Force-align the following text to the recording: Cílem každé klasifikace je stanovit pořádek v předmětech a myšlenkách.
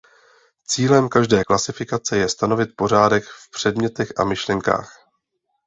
Cílem 0.67 1.09
každé 1.09 1.43
klasifikace 1.43 2.17
je 2.17 2.29
stanovit 2.29 2.69
pořádek 2.75 3.23
v 3.23 3.51
předmětech 3.51 4.13
a 4.19 4.23
myšlenkách. 4.23 4.97